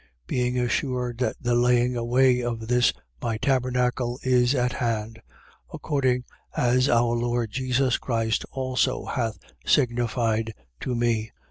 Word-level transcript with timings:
1:14. 0.01 0.07
Being 0.27 0.57
assured 0.57 1.17
that 1.19 1.35
the 1.39 1.53
laying 1.53 1.95
away 1.95 2.41
of 2.41 2.67
this 2.67 2.91
my 3.21 3.37
tabernacle 3.37 4.19
is 4.23 4.55
at 4.55 4.73
hand, 4.73 5.21
according 5.71 6.23
as 6.57 6.89
our 6.89 7.15
Lord 7.15 7.51
Jesus 7.51 7.99
Christ 7.99 8.43
also 8.51 9.05
hath 9.05 9.37
signified 9.63 10.55
to 10.79 10.95
me. 10.95 11.29